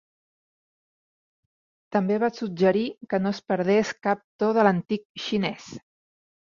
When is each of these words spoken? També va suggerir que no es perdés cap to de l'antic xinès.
També 1.97 2.19
va 2.25 2.31
suggerir 2.39 2.83
que 3.13 3.23
no 3.27 3.37
es 3.39 3.45
perdés 3.53 3.95
cap 4.09 4.27
to 4.43 4.53
de 4.61 4.69
l'antic 4.69 5.09
xinès. 5.29 5.75